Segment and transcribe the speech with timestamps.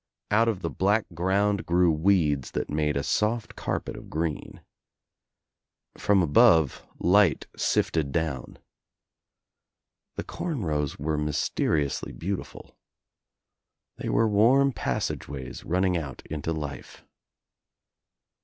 [0.31, 4.61] Out of the black ground grew weeds that made a soft carpet of green.
[5.95, 8.57] From above light sifted down.
[10.15, 12.75] The corn rows were mysteriously beautiful.
[13.99, 17.05] Thejr were warm passageways running out into life.